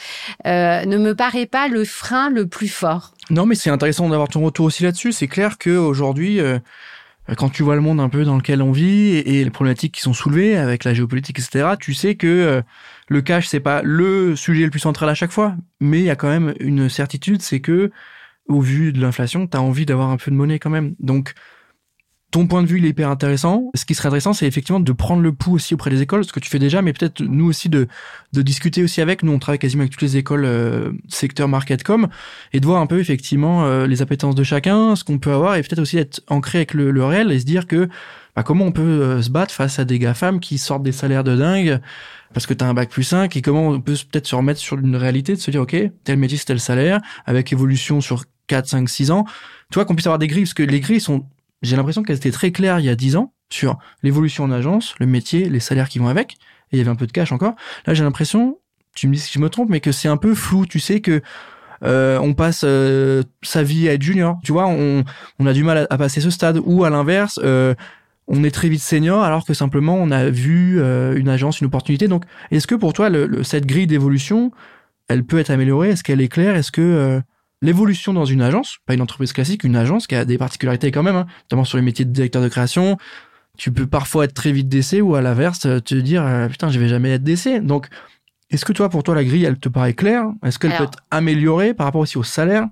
[0.45, 3.13] euh, ne me paraît pas le frein le plus fort.
[3.29, 5.12] Non, mais c'est intéressant d'avoir ton retour aussi là-dessus.
[5.12, 6.59] C'est clair qu'aujourd'hui, euh,
[7.38, 10.01] quand tu vois le monde un peu dans lequel on vit et, les problématiques qui
[10.01, 12.62] sont soulevées avec la géopolitique, etc., tu sais que euh,
[13.07, 16.09] le cash, c'est pas le sujet le plus central à chaque fois, mais il y
[16.09, 17.91] a quand même une certitude, c'est que
[18.47, 20.95] au vu de l'inflation, tu as envie d'avoir un peu de monnaie quand même.
[20.99, 21.33] Donc,
[22.33, 23.69] ton point de vue il est hyper intéressant.
[23.75, 26.33] Ce qui serait intéressant, c'est effectivement de prendre le pouls aussi auprès des écoles, ce
[26.33, 27.87] que tu fais déjà, mais peut-être nous aussi de,
[28.33, 29.21] de discuter aussi avec.
[29.21, 32.07] Nous, on travaille quasiment avec toutes les écoles euh, secteur marketcom
[32.51, 35.55] et de voir un peu effectivement euh, les appétences de chacun, ce qu'on peut avoir
[35.55, 37.87] et peut-être aussi être ancré avec le, le réel et se dire que
[38.35, 41.23] bah, comment on peut euh, se battre face à des GAFAM qui sortent des salaires
[41.23, 41.79] de dingue
[42.33, 44.59] parce que tu as un bac plus 5 et comment on peut peut-être se remettre
[44.59, 48.23] sur une réalité de se dire ok tel métier c'est tel salaire avec évolution sur
[48.47, 49.25] 4 5 6 ans
[49.69, 51.27] tu vois qu'on puisse avoir des grilles parce que les grilles sont
[51.63, 54.95] j'ai l'impression qu'elles étaient très claires il y a 10 ans sur l'évolution en agence,
[54.99, 56.38] le métier, les salaires qui vont avec, et
[56.73, 57.56] il y avait un peu de cash encore.
[57.86, 58.60] Là, j'ai l'impression,
[58.95, 60.65] tu me dis si je me trompe, mais que c'est un peu flou.
[60.65, 61.21] Tu sais que
[61.84, 64.39] euh, on passe euh, sa vie à être junior.
[64.43, 65.04] Tu vois, on,
[65.39, 66.60] on a du mal à, passer ce stade.
[66.63, 67.76] Ou à l'inverse, euh,
[68.28, 71.67] on est très vite senior alors que simplement on a vu euh, une agence, une
[71.67, 72.08] opportunité.
[72.08, 74.52] Donc, est-ce que pour toi, le, cette grille d'évolution,
[75.08, 75.89] elle peut être améliorée?
[75.89, 76.56] Est-ce qu'elle est claire?
[76.56, 77.21] Est-ce que euh,
[77.63, 81.02] l'évolution dans une agence, pas une entreprise classique, une agence qui a des particularités quand
[81.02, 82.97] même, hein, notamment sur les métiers de directeur de création.
[83.58, 86.80] Tu peux parfois être très vite d'essai ou à l'inverse te dire euh, putain je
[86.80, 87.62] vais jamais être d'essai.
[87.62, 87.88] Donc
[88.52, 90.26] est-ce que toi pour toi la grille elle te paraît claire?
[90.45, 92.67] Est-ce qu'elle peut être améliorée par rapport aussi au salaire?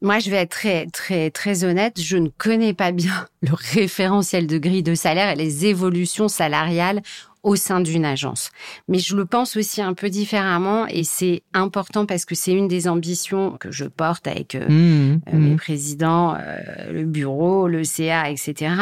[0.00, 2.00] Moi, je vais être très, très, très honnête.
[2.00, 7.02] Je ne connais pas bien le référentiel de grille de salaire et les évolutions salariales
[7.48, 8.50] au sein d'une agence.
[8.88, 12.68] Mais je le pense aussi un peu différemment et c'est important parce que c'est une
[12.68, 15.56] des ambitions que je porte avec euh, mmh, euh, mes mmh.
[15.56, 18.74] présidents, euh, le bureau, le CA, etc.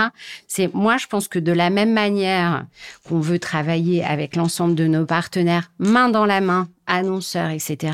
[0.48, 2.66] C'est moi, je pense que de la même manière
[3.08, 7.92] qu'on veut travailler avec l'ensemble de nos partenaires main dans la main annonceurs, etc.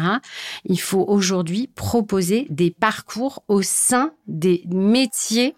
[0.64, 5.54] Il faut aujourd'hui proposer des parcours au sein des métiers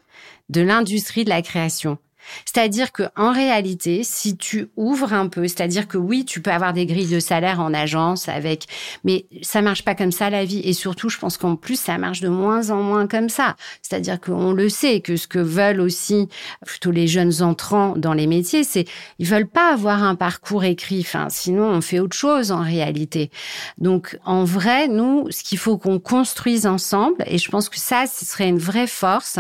[0.49, 1.99] de l'industrie de la création.
[2.45, 6.73] C'est-à-dire que en réalité, si tu ouvres un peu, c'est-à-dire que oui, tu peux avoir
[6.73, 8.67] des grilles de salaire en agence avec,
[9.05, 10.61] mais ça marche pas comme ça la vie.
[10.61, 13.57] Et surtout, je pense qu'en plus, ça marche de moins en moins comme ça.
[13.83, 16.29] C'est-à-dire qu'on le sait que ce que veulent aussi
[16.65, 18.87] plutôt les jeunes entrants dans les métiers, c'est
[19.19, 21.01] ils veulent pas avoir un parcours écrit.
[21.01, 23.31] Enfin, sinon on fait autre chose en réalité.
[23.79, 28.05] Donc en vrai, nous, ce qu'il faut qu'on construise ensemble, et je pense que ça,
[28.07, 29.39] ce serait une vraie force.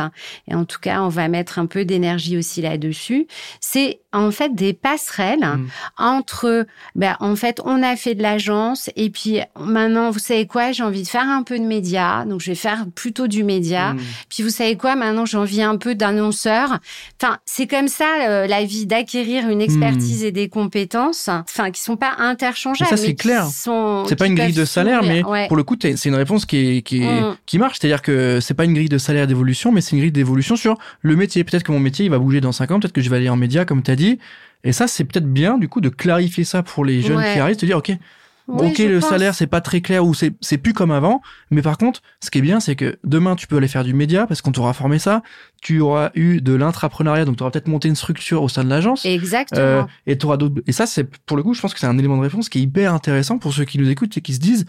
[0.49, 3.27] Et en tout cas, on va mettre un peu d'énergie aussi là dessus
[3.61, 5.67] c'est en fait des passerelles mm.
[5.99, 10.73] entre, ben, en fait, on a fait de l'agence et puis maintenant, vous savez quoi,
[10.73, 13.95] j'ai envie de faire un peu de média, donc je vais faire plutôt du média.
[13.95, 14.01] Mm.
[14.29, 16.79] Puis vous savez quoi, maintenant j'ai envie un peu d'annonceur.
[17.21, 20.27] Enfin, c'est comme ça euh, la vie d'acquérir une expertise mm.
[20.27, 22.89] et des compétences, enfin, qui sont pas interchangeables.
[22.89, 23.47] ça c'est clair.
[23.47, 26.83] C'est pas une grille de salaire, mais pour le coup, c'est une réponse qui est,
[26.83, 27.05] qui,
[27.47, 27.79] qui marche.
[27.81, 30.79] C'est-à-dire que c'est pas une grille de salaire d'évolution, mais c'est une grille d'évolution sur
[31.01, 31.43] le métier.
[31.43, 33.29] Peut-être que mon métier il va bouger dans 5 ans, peut-être que je vais aller
[33.29, 34.04] en média, comme tu as dit
[34.65, 37.59] et ça, c'est peut-être bien, du coup, de clarifier ça pour les jeunes qui arrivent,
[37.59, 37.93] de dire, OK,
[38.49, 41.21] ok, le salaire, c'est pas très clair ou c'est plus comme avant.
[41.51, 43.95] Mais par contre, ce qui est bien, c'est que demain, tu peux aller faire du
[43.95, 45.23] média parce qu'on t'aura formé ça.
[45.63, 48.71] Tu auras eu de l'intrapreneuriat, donc tu auras peut-être monté une structure au sein de
[48.71, 49.05] l'agence.
[49.05, 49.61] Exactement.
[49.61, 50.63] Euh, et tu auras d'autres.
[50.67, 52.59] Et ça, c'est pour le coup, je pense que c'est un élément de réponse qui
[52.59, 54.67] est hyper intéressant pour ceux qui nous écoutent et qui se disent,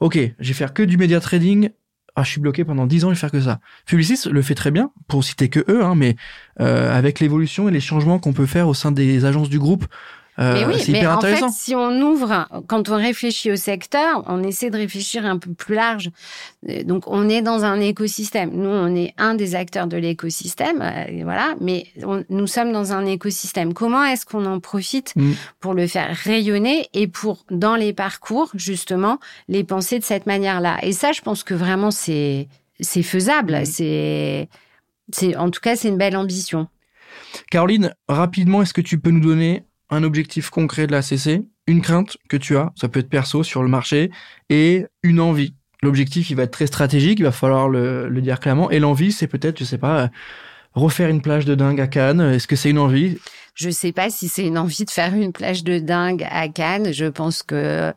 [0.00, 1.70] OK, je vais faire que du média trading
[2.20, 3.60] ah, je suis bloqué pendant 10 ans, je vais que ça.
[3.86, 6.16] Publicis le fait très bien, pour citer que eux, hein, mais
[6.60, 9.86] euh, avec l'évolution et les changements qu'on peut faire au sein des agences du groupe,
[10.38, 14.42] euh, mais oui, mais en fait, si on ouvre, quand on réfléchit au secteur, on
[14.44, 16.10] essaie de réfléchir un peu plus large.
[16.68, 18.50] Euh, donc, on est dans un écosystème.
[18.52, 21.56] Nous, on est un des acteurs de l'écosystème, euh, voilà.
[21.60, 21.86] Mais
[22.28, 23.74] nous sommes dans un écosystème.
[23.74, 25.32] Comment est-ce qu'on en profite mm.
[25.58, 30.78] pour le faire rayonner et pour, dans les parcours, justement, les penser de cette manière-là?
[30.82, 32.48] Et ça, je pense que vraiment, c'est
[32.80, 33.54] c'est faisable.
[33.54, 33.64] Mm.
[33.64, 34.48] C'est
[35.12, 36.68] c'est en tout cas, c'est une belle ambition.
[37.50, 41.82] Caroline, rapidement, est-ce que tu peux nous donner un objectif concret de la CC, une
[41.82, 44.10] crainte que tu as, ça peut être perso sur le marché,
[44.48, 45.54] et une envie.
[45.82, 48.70] L'objectif, il va être très stratégique, il va falloir le, dire clairement.
[48.70, 50.08] Et l'envie, c'est peut-être, je sais pas, euh,
[50.74, 52.20] refaire une plage de dingue à Cannes.
[52.20, 53.18] Est-ce que c'est une envie?
[53.54, 56.92] Je sais pas si c'est une envie de faire une plage de dingue à Cannes.
[56.92, 57.92] Je pense que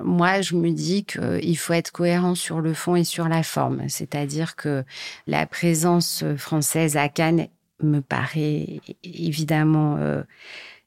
[0.00, 3.88] moi, je me dis qu'il faut être cohérent sur le fond et sur la forme.
[3.88, 4.84] C'est-à-dire que
[5.26, 7.48] la présence française à Cannes
[7.82, 10.22] me paraît évidemment euh,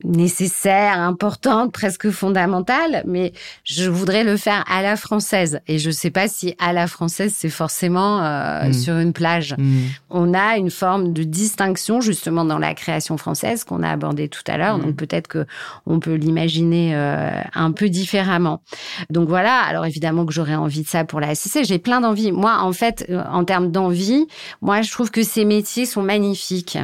[0.03, 3.31] nécessaire, importante, presque fondamentale, mais
[3.63, 5.61] je voudrais le faire à la française.
[5.67, 8.73] Et je ne sais pas si à la française, c'est forcément euh, mm.
[8.73, 9.55] sur une plage.
[9.57, 9.79] Mm.
[10.09, 14.43] On a une forme de distinction justement dans la création française qu'on a abordée tout
[14.47, 14.77] à l'heure.
[14.77, 14.81] Mm.
[14.81, 15.45] Donc peut-être que
[15.85, 18.61] on peut l'imaginer euh, un peu différemment.
[19.09, 19.61] Donc voilà.
[19.61, 21.63] Alors évidemment que j'aurais envie de ça pour la SCC.
[21.63, 22.33] J'ai plein d'envie.
[22.33, 24.27] Moi, en fait, euh, en termes d'envie,
[24.61, 26.77] moi, je trouve que ces métiers sont magnifiques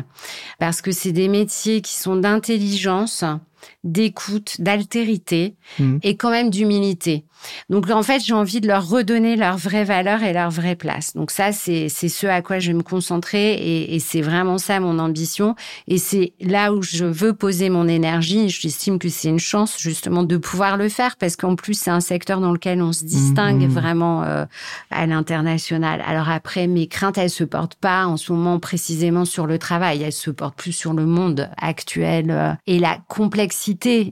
[0.59, 3.50] parce que c'est des métiers qui sont d'intelligence violence
[3.83, 5.99] d'écoute, d'altérité Mhm.
[6.03, 7.25] et quand même d'humilité.
[7.71, 11.15] Donc en fait, j'ai envie de leur redonner leur vraie valeur et leur vraie place.
[11.15, 14.79] Donc ça, c'est ce à quoi je vais me concentrer et, et c'est vraiment ça
[14.79, 15.55] mon ambition.
[15.87, 18.47] Et c'est là où je veux poser mon énergie.
[18.49, 21.99] J'estime que c'est une chance justement de pouvoir le faire parce qu'en plus c'est un
[21.99, 23.69] secteur dans lequel on se distingue Mhm.
[23.71, 24.45] vraiment euh,
[24.91, 26.03] à l'international.
[26.05, 30.03] Alors après, mes craintes, elles se portent pas en ce moment précisément sur le travail.
[30.03, 33.50] Elles se portent plus sur le monde actuel euh, et la complexité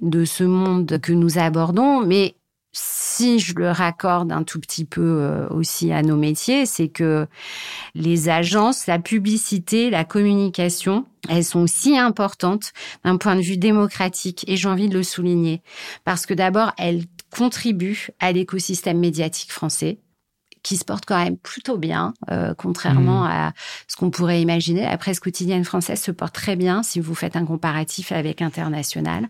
[0.01, 2.01] de ce monde que nous abordons.
[2.01, 2.35] Mais
[2.71, 7.27] si je le raccorde un tout petit peu euh, aussi à nos métiers, c'est que
[7.95, 12.71] les agences, la publicité, la communication, elles sont aussi importantes
[13.03, 15.61] d'un point de vue démocratique et j'ai envie de le souligner
[16.03, 19.99] parce que d'abord, elles contribuent à l'écosystème médiatique français
[20.63, 23.53] qui se porte quand même plutôt bien, euh, contrairement à
[23.87, 24.81] ce qu'on pourrait imaginer.
[24.81, 29.27] La presse quotidienne française se porte très bien si vous faites un comparatif avec international.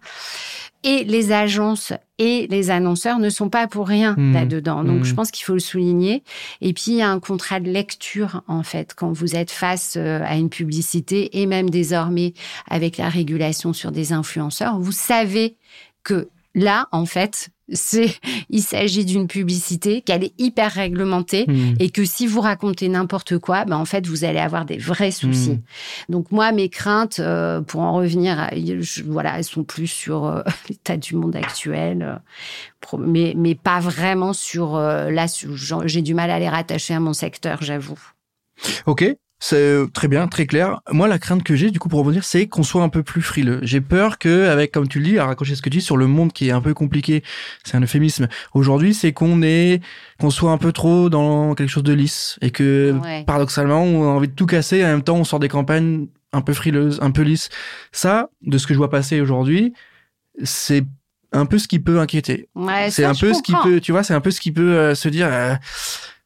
[0.84, 4.34] Et les agences et les annonceurs ne sont pas pour rien Mmh.
[4.34, 4.84] là-dedans.
[4.86, 5.04] Donc, Mmh.
[5.06, 6.24] je pense qu'il faut le souligner.
[6.62, 9.96] Et puis, il y a un contrat de lecture, en fait, quand vous êtes face
[9.98, 12.34] euh, à une publicité et même désormais
[12.70, 15.58] avec la régulation sur des influenceurs, vous savez
[16.04, 17.50] que là, en fait,
[18.50, 21.76] il s'agit d'une publicité qu'elle est hyper réglementée Mhm.
[21.80, 25.12] et que si vous racontez n'importe quoi, ben en fait vous allez avoir des vrais
[25.12, 25.52] soucis.
[25.52, 25.62] Mm.
[26.12, 30.26] Donc moi mes craintes, euh, pour en revenir, à- je- voilà, elles sont plus sur
[30.26, 35.26] euh, l'état du monde actuel, euh, mais mais pas vraiment sur là.
[35.86, 38.00] J'ai du mal à les rattacher à mon secteur, j'avoue.
[38.86, 39.06] Ok,
[39.40, 40.82] c'est euh, très bien, très clair.
[40.92, 43.22] Moi, la crainte que j'ai, du coup, pour rebondir, c'est qu'on soit un peu plus
[43.22, 43.60] frileux.
[43.64, 45.96] J'ai peur que, avec, comme tu le dis, à raccrocher ce que tu dis sur
[45.98, 47.24] le monde qui est un peu compliqué,
[47.64, 48.28] c'est un euphémisme.
[48.54, 49.82] Aujourd'hui, c'est qu'on est,
[50.20, 53.24] qu'on soit un peu trop dans quelque chose de lisse et que, Ouais.
[53.26, 54.78] paradoxalement, on a envie de tout casser.
[54.78, 57.50] Et en même temps, on sort des campagnes un peu frileuses, un peu lisses.
[57.92, 59.74] Ça, de ce que je vois passer aujourd'hui,
[60.44, 60.84] c'est
[61.32, 62.50] un peu ce qui peut inquiéter.
[62.56, 64.74] Ouais, C'est un peu ce qui peut, tu vois, c'est un peu ce qui peut
[64.78, 65.28] euh, se dire.
[65.32, 65.56] euh,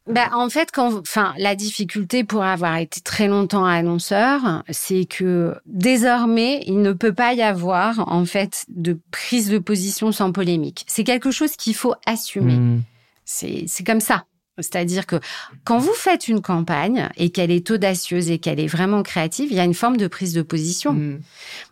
[0.09, 5.55] Ben, en fait, quand, enfin, la difficulté pour avoir été très longtemps annonceur, c'est que
[5.65, 10.83] désormais, il ne peut pas y avoir, en fait, de prise de position sans polémique.
[10.87, 12.55] C'est quelque chose qu'il faut assumer.
[12.55, 12.81] hmm,
[13.23, 14.25] C'est, comme ça.
[14.59, 15.15] C'est-à-dire que
[15.63, 19.55] quand vous faites une campagne et qu'elle est audacieuse et qu'elle est vraiment créative, il
[19.57, 20.93] y a une forme de prise de position.
[20.93, 21.21] hmm.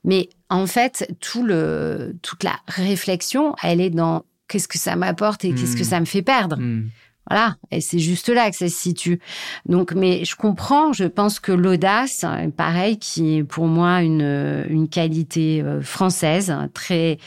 [0.05, 5.43] Mais en fait, tout le, toute la réflexion, elle est dans qu'est-ce que ça m'apporte
[5.45, 5.85] et qu'est-ce que Mm.
[5.85, 6.55] ça me fait perdre.
[6.57, 6.89] Hmm.
[7.31, 9.21] Voilà, et c'est juste là que ça se situe.
[9.65, 12.25] Donc, mais je comprends, je pense que l'audace,
[12.57, 17.19] pareil, qui est pour moi une, une qualité euh, française, très...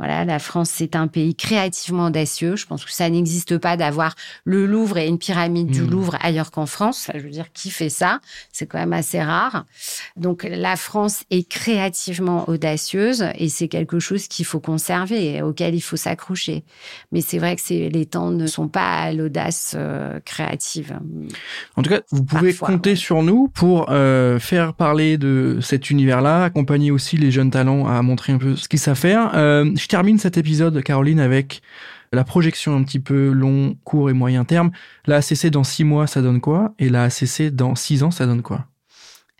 [0.00, 2.56] Voilà, la France, c'est un pays créativement audacieux.
[2.56, 5.90] Je pense que ça n'existe pas d'avoir le Louvre et une pyramide du Mm.
[5.90, 7.10] Louvre ailleurs qu'en France.
[7.12, 8.20] Je veux dire, qui fait ça?
[8.50, 9.66] C'est quand même assez rare.
[10.16, 15.74] Donc, la France est créativement audacieuse et c'est quelque chose qu'il faut conserver, et auquel
[15.74, 16.64] il faut s'accrocher.
[17.12, 20.98] Mais c'est vrai que les temps ne sont pas à l'audace euh, créative.
[21.76, 22.96] En tout cas, vous pouvez Parfois, compter ouais.
[22.96, 28.00] sur nous pour euh, faire parler de cet univers-là, accompagner aussi les jeunes talents à
[28.00, 29.32] montrer un peu ce qu'ils savent faire.
[29.34, 31.62] Euh, je termine cet épisode, Caroline, avec
[32.12, 34.70] la projection un petit peu long, court et moyen terme.
[35.06, 36.74] La ACC dans six mois, ça donne quoi?
[36.78, 38.69] Et la ACC dans six ans, ça donne quoi?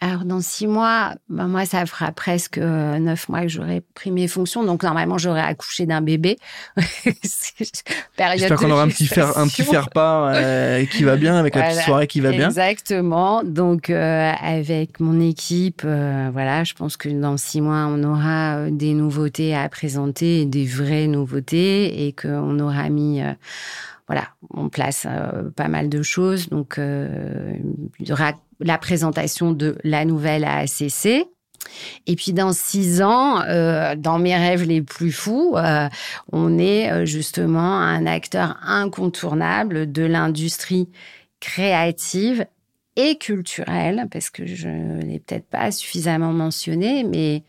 [0.02, 4.10] Alors, dans six mois, ben moi, ça fera presque euh, neuf mois que j'aurai pris
[4.10, 4.64] mes fonctions.
[4.64, 6.38] Donc, normalement, j'aurai accouché d'un bébé.
[7.22, 11.54] J'espère qu'on aura un petit faire un petit faire pas euh, qui va bien avec
[11.54, 12.48] la petite soirée qui va bien.
[12.48, 13.44] Exactement.
[13.44, 18.56] Donc, euh, avec mon équipe, euh, voilà, je pense que dans six mois, on aura
[18.56, 23.32] euh, des nouveautés à présenter, des vraies nouveautés, et qu'on aura mis, euh,
[24.08, 26.48] voilà, en place euh, pas mal de choses.
[26.48, 27.52] Donc, euh,
[27.98, 31.26] il y aura la présentation de la nouvelle AACC.
[32.06, 35.88] Et puis dans six ans, euh, dans mes rêves les plus fous, euh,
[36.32, 40.88] on est euh, justement un acteur incontournable de l'industrie
[41.38, 42.46] créative
[42.96, 47.44] et culturelle, parce que je ne l'ai peut-être pas suffisamment mentionné, mais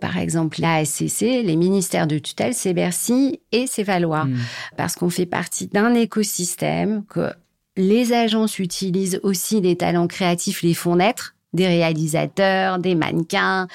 [0.00, 4.38] par exemple la SCC, les ministères de tutelle, c'est Bercy et c'est Valois, Hmm.
[4.76, 7.32] parce qu'on fait partie d'un écosystème que
[7.80, 13.66] les agences utilisent aussi les talents créatifs, les font naître des réalisateurs, des mannequins,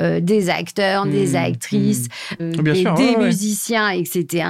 [0.00, 2.06] euh, des acteurs, des Mmh, actrices,
[2.40, 3.26] euh, Bien des, sûr, des ouais, ouais.
[3.26, 4.46] musiciens, etc.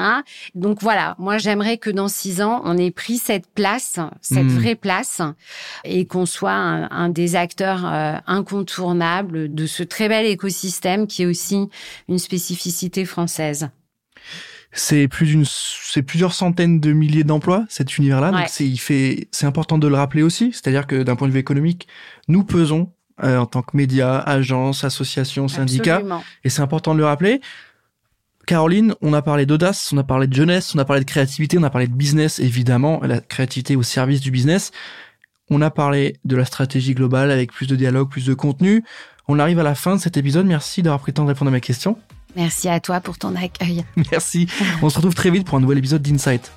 [0.55, 4.49] Donc voilà, moi j'aimerais que dans six ans, on ait pris cette place, cette Mmh.
[4.59, 5.23] vraie place,
[5.85, 11.23] et qu'on soit un, un des acteurs euh, incontournables de ce très bel écosystème qui
[11.23, 11.69] est aussi
[12.09, 13.71] une spécificité française
[14.75, 18.33] c'est plus d'une, c'est plusieurs centaines de milliers d'emplois cet univers-là.
[18.33, 20.51] Donc c'est, il fait, c'est important de le rappeler aussi.
[20.53, 21.87] C'est-à-dire que d'un point de vue économique,
[22.29, 26.25] nous pesons euh, en tant que médias, agences, associations, syndicats, Absolument.
[26.43, 27.41] et c'est important de le rappeler.
[28.47, 31.57] Caroline, on a parlé d'audace, on a parlé de jeunesse, on a parlé de créativité,
[31.57, 34.73] on a parlé de business, évidemment, la créativité au service du business.
[35.51, 38.85] On a parlé de la stratégie globale avec plus de dialogue, plus de contenu.
[39.29, 40.47] On arrive à la fin de cet épisode.
[40.47, 41.97] Merci d'avoir pris le temps de répondre à mes questions.
[42.37, 43.85] Merci à toi pour ton accueil.
[44.11, 44.47] Merci.
[44.83, 46.53] On se retrouve très vite pour un nouvel épisode d'Insight.